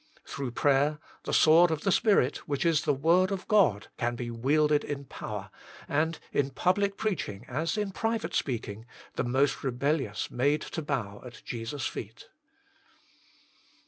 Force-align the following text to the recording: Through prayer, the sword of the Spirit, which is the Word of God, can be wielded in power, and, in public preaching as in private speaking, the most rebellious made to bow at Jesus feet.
Through 0.25 0.53
prayer, 0.53 0.97
the 1.25 1.31
sword 1.31 1.69
of 1.69 1.81
the 1.83 1.91
Spirit, 1.91 2.37
which 2.47 2.65
is 2.65 2.85
the 2.85 2.91
Word 2.95 3.31
of 3.31 3.47
God, 3.47 3.89
can 3.97 4.15
be 4.15 4.31
wielded 4.31 4.83
in 4.83 5.05
power, 5.05 5.51
and, 5.87 6.17
in 6.33 6.49
public 6.49 6.97
preaching 6.97 7.45
as 7.47 7.77
in 7.77 7.91
private 7.91 8.33
speaking, 8.33 8.87
the 9.15 9.23
most 9.23 9.63
rebellious 9.63 10.31
made 10.31 10.61
to 10.61 10.81
bow 10.81 11.21
at 11.23 11.43
Jesus 11.45 11.85
feet. 11.85 12.29